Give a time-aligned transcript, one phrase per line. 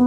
[0.00, 0.06] Hey,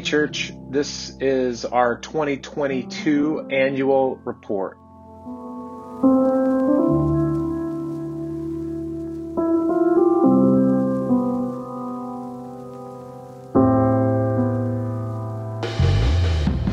[0.00, 4.78] church, this is our 2022 annual report.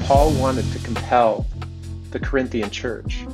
[0.05, 1.45] Paul wanted to compel
[2.11, 3.25] the Corinthian church.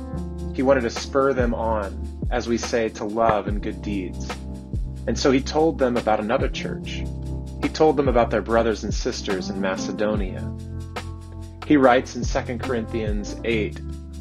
[0.56, 4.28] He wanted to spur them on, as we say, to love and good deeds.
[5.06, 7.02] And so he told them about another church
[7.62, 10.48] he told them about their brothers and sisters in Macedonia.
[11.66, 13.80] He writes in 2 Corinthians 8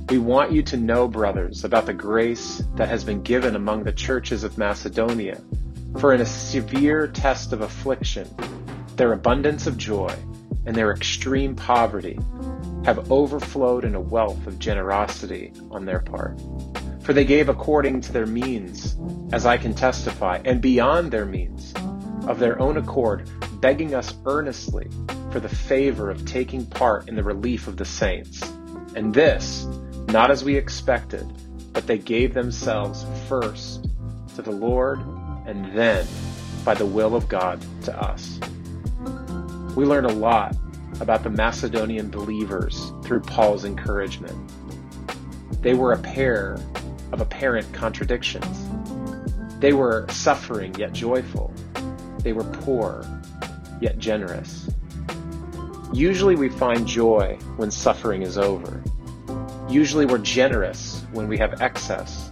[0.09, 3.91] We want you to know, brothers, about the grace that has been given among the
[3.91, 5.41] churches of Macedonia.
[5.99, 8.27] For in a severe test of affliction,
[8.95, 10.15] their abundance of joy
[10.65, 12.17] and their extreme poverty
[12.83, 16.39] have overflowed in a wealth of generosity on their part.
[17.05, 18.97] For they gave according to their means,
[19.31, 21.71] as I can testify, and beyond their means
[22.27, 23.29] of their own accord,
[23.61, 24.89] begging us earnestly
[25.31, 28.41] for the favor of taking part in the relief of the saints.
[28.95, 29.67] And this,
[30.07, 31.31] not as we expected,
[31.73, 33.87] but they gave themselves first
[34.33, 34.99] to the Lord
[35.45, 36.07] and then,
[36.63, 38.39] by the will of God, to us.
[39.75, 40.55] We learn a lot
[41.01, 44.35] about the Macedonian believers through Paul's encouragement.
[45.61, 46.57] They were a pair
[47.11, 48.67] of apparent contradictions.
[49.59, 51.53] They were suffering yet joyful.
[52.19, 53.05] They were poor,
[53.81, 54.69] yet generous.
[55.93, 58.83] Usually we find joy when suffering is over.
[59.69, 62.31] Usually we're generous when we have excess.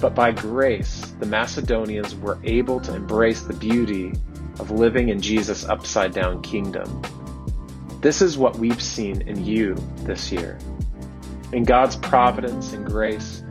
[0.00, 4.12] But by grace, the Macedonians were able to embrace the beauty
[4.58, 7.02] of living in Jesus' upside down kingdom.
[8.00, 10.58] This is what we've seen in you this year.
[11.52, 13.42] In God's providence and grace,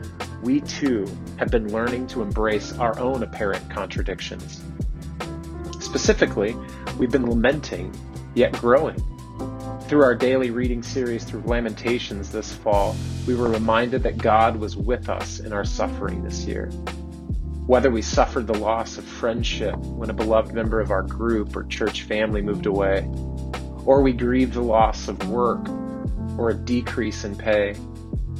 [0.42, 1.06] we too
[1.38, 4.62] have been learning to embrace our own apparent contradictions.
[5.80, 6.56] Specifically,
[6.98, 7.94] we've been lamenting,
[8.34, 8.96] yet growing.
[9.88, 12.94] Through our daily reading series through Lamentations this fall,
[13.26, 16.66] we were reminded that God was with us in our suffering this year.
[17.66, 21.64] Whether we suffered the loss of friendship when a beloved member of our group or
[21.64, 23.08] church family moved away,
[23.84, 25.68] or we grieved the loss of work
[26.38, 27.74] or a decrease in pay,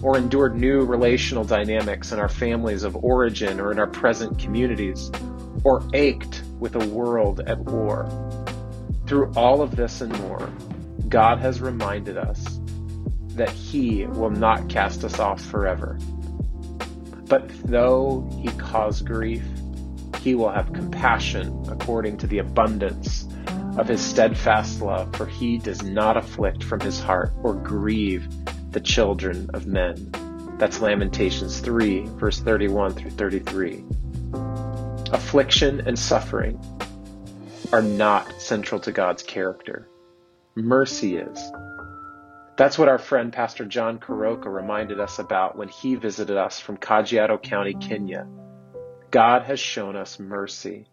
[0.02, 5.10] or endured new relational dynamics in our families of origin or in our present communities,
[5.64, 8.08] or ached with a world at war.
[9.06, 10.50] Through all of this and more,
[11.08, 12.60] God has reminded us
[13.34, 15.98] that He will not cast us off forever.
[17.26, 19.42] But though He cause grief,
[20.22, 23.26] He will have compassion according to the abundance
[23.76, 28.28] of His steadfast love, for He does not afflict from His heart or grieve
[28.70, 30.10] the children of men.
[30.58, 33.84] That's Lamentations 3, verse 31 through 33
[35.12, 36.58] affliction, and suffering
[37.72, 39.88] are not central to God's character.
[40.54, 41.52] Mercy is.
[42.56, 46.76] That's what our friend Pastor John Kuroka reminded us about when he visited us from
[46.76, 48.26] Kajiado County, Kenya.
[49.10, 50.86] God has shown us mercy.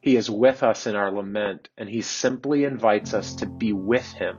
[0.00, 4.10] He is with us in our lament, and he simply invites us to be with
[4.12, 4.38] him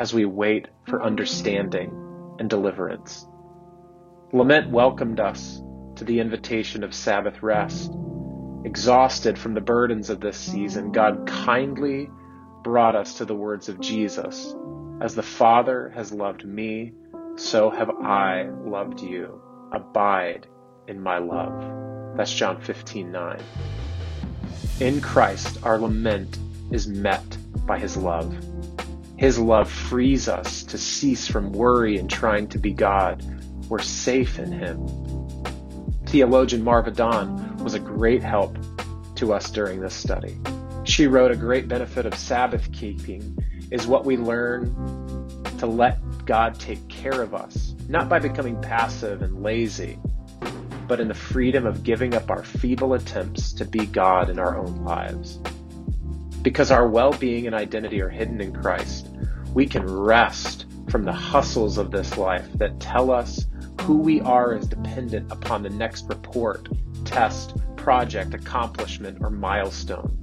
[0.00, 1.92] as we wait for understanding
[2.40, 3.24] and deliverance.
[4.32, 5.62] Lament welcomed us
[5.94, 7.92] to the invitation of Sabbath rest
[8.62, 12.10] Exhausted from the burdens of this season, God kindly
[12.62, 14.54] brought us to the words of Jesus.
[15.00, 16.92] As the Father has loved me,
[17.36, 19.40] so have I loved you.
[19.72, 20.46] Abide
[20.88, 22.16] in my love.
[22.18, 23.40] That's John 15 9.
[24.80, 26.38] In Christ, our lament
[26.70, 28.34] is met by his love.
[29.20, 33.22] His love frees us to cease from worry and trying to be God.
[33.68, 34.88] We're safe in him.
[36.06, 38.56] Theologian Marva Dawn was a great help
[39.16, 40.38] to us during this study.
[40.84, 43.36] She wrote a great benefit of Sabbath keeping
[43.70, 44.74] is what we learn
[45.58, 49.98] to let God take care of us, not by becoming passive and lazy,
[50.88, 54.56] but in the freedom of giving up our feeble attempts to be God in our
[54.56, 55.38] own lives.
[56.42, 59.09] Because our well being and identity are hidden in Christ,
[59.54, 63.46] we can rest from the hustles of this life that tell us
[63.82, 66.68] who we are is dependent upon the next report
[67.04, 70.16] test, project, accomplishment, or milestone.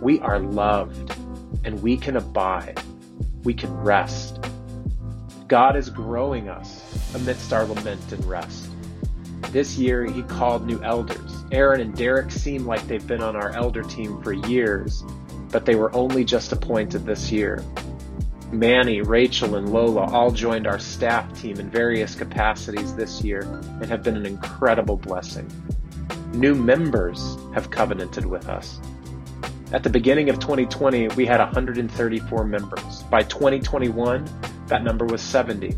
[0.00, 1.10] We are loved
[1.64, 2.80] and we can abide.
[3.42, 4.38] We can rest.
[5.48, 8.70] God is growing us amidst our lament and rest.
[9.50, 11.44] This year, he called new elders.
[11.52, 15.04] Aaron and Derek seem like they've been on our elder team for years,
[15.50, 17.64] but they were only just appointed this year.
[18.52, 23.86] Manny, Rachel, and Lola all joined our staff team in various capacities this year and
[23.86, 25.50] have been an incredible blessing.
[26.32, 28.80] New members have covenanted with us.
[29.70, 33.02] At the beginning of 2020, we had 134 members.
[33.10, 34.26] By 2021,
[34.66, 35.76] that number was 70.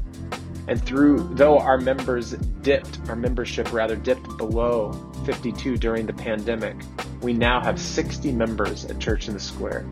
[0.68, 2.32] And through, though our members
[2.62, 4.92] dipped, our membership rather dipped below
[5.26, 6.76] 52 during the pandemic,
[7.20, 9.86] we now have 60 members at Church in the Square.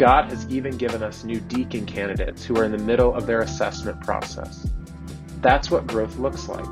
[0.00, 3.42] God has even given us new deacon candidates who are in the middle of their
[3.42, 4.66] assessment process.
[5.42, 6.64] That's what growth looks like.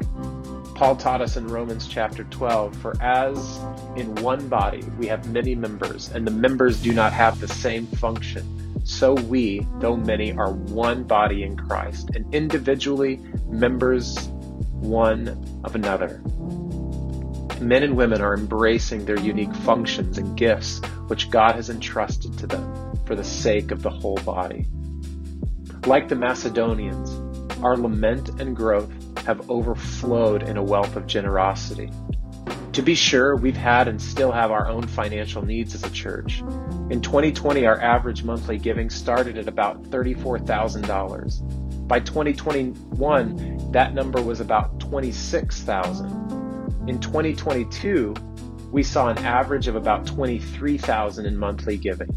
[0.75, 3.58] Paul taught us in Romans chapter 12 For as
[3.96, 7.86] in one body we have many members, and the members do not have the same
[7.86, 14.28] function, so we, though many, are one body in Christ, and individually members
[14.72, 15.28] one
[15.64, 16.22] of another.
[17.60, 22.46] Men and women are embracing their unique functions and gifts which God has entrusted to
[22.46, 24.66] them for the sake of the whole body.
[25.87, 27.10] Like the Macedonians,
[27.64, 28.93] our lament and growth
[29.25, 31.90] have overflowed in a wealth of generosity.
[32.75, 36.40] To be sure, we've had and still have our own financial needs as a church.
[36.90, 41.88] In 2020, our average monthly giving started at about $34,000.
[41.88, 46.11] By 2021, that number was about 26,000.
[46.87, 48.14] In 2022,
[48.70, 52.14] we saw an average of about 23,000 in monthly giving.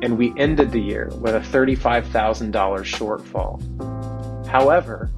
[0.00, 4.46] And we ended the year with a $35,000 shortfall.
[4.46, 5.10] However,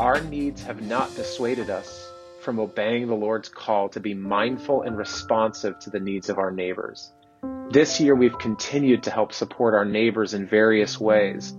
[0.00, 2.10] our needs have not dissuaded us
[2.40, 6.50] from obeying the Lord's call to be mindful and responsive to the needs of our
[6.50, 7.12] neighbors.
[7.70, 11.54] This year, we've continued to help support our neighbors in various ways,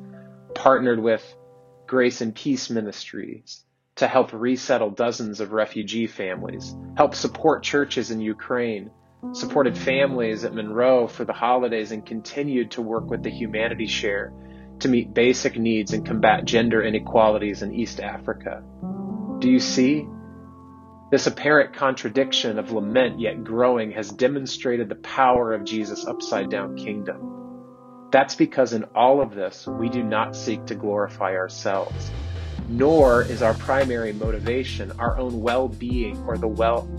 [0.54, 1.36] partnered with
[1.88, 3.64] Grace and Peace Ministries
[3.96, 8.92] to help resettle dozens of refugee families, help support churches in Ukraine,
[9.34, 14.34] supported families at Monroe for the holidays, and continued to work with the Humanity Share
[14.80, 18.64] to meet basic needs and combat gender inequalities in East Africa.
[19.40, 20.08] Do you see?
[21.10, 26.76] This apparent contradiction of lament yet growing has demonstrated the power of Jesus' upside down
[26.76, 28.10] kingdom.
[28.12, 32.12] That's because in all of this, we do not seek to glorify ourselves,
[32.68, 36.90] nor is our primary motivation our own well-being or the well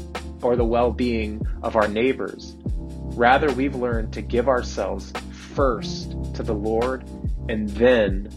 [0.43, 2.57] or the well-being of our neighbors.
[2.63, 5.13] Rather, we've learned to give ourselves
[5.55, 7.05] first to the Lord
[7.49, 8.29] and then,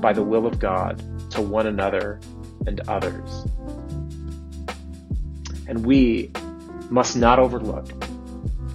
[0.00, 2.20] by the will of God, to one another
[2.66, 3.46] and others.
[5.66, 6.30] And we
[6.90, 7.90] must not overlook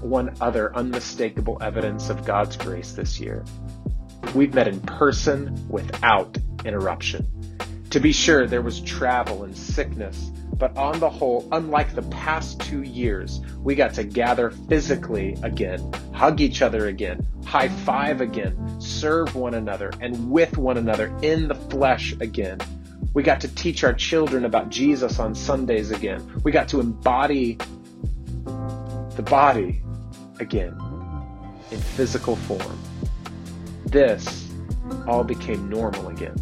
[0.01, 3.45] one other unmistakable evidence of God's grace this year.
[4.35, 7.25] We've met in person without interruption.
[7.93, 12.59] To be sure, there was travel and sickness, but on the whole, unlike the past
[12.59, 18.81] two years, we got to gather physically again, hug each other again, high five again,
[18.81, 22.57] serve one another, and with one another in the flesh again.
[23.13, 26.41] We got to teach our children about Jesus on Sundays again.
[26.43, 27.59] We got to embody
[29.15, 29.83] the body
[30.39, 30.75] again
[31.69, 32.79] in physical form.
[33.85, 34.49] This
[35.05, 36.35] all became normal again.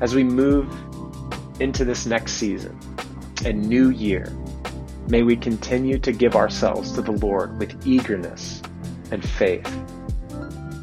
[0.00, 0.68] As we move
[1.60, 2.78] into this next season
[3.44, 4.32] and new year,
[5.08, 8.62] may we continue to give ourselves to the Lord with eagerness
[9.10, 9.68] and faith.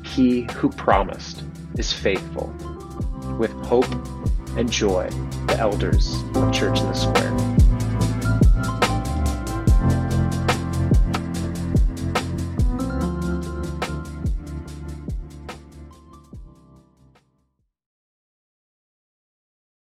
[0.03, 1.43] He who promised
[1.77, 2.47] is faithful.
[3.39, 3.91] With hope
[4.57, 5.09] and joy,
[5.47, 7.74] the elders of Church in the Square.